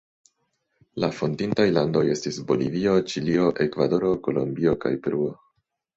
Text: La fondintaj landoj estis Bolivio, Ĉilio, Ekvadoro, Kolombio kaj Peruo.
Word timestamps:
La 1.03 1.09
fondintaj 1.17 1.67
landoj 1.75 2.03
estis 2.15 2.41
Bolivio, 2.53 2.95
Ĉilio, 3.13 3.53
Ekvadoro, 3.67 4.11
Kolombio 4.29 4.75
kaj 4.87 4.93
Peruo. 5.07 5.31